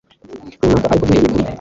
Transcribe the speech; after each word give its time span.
runaka 0.59 0.87
Ariko 0.91 1.01
duhereye 1.07 1.27
kuri 1.31 1.49